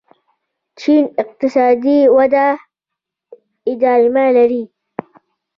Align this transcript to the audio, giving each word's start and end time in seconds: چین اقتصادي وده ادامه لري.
چین 0.79 1.03
اقتصادي 1.21 1.99
وده 2.15 2.47
ادامه 3.71 4.25
لري. 4.37 4.63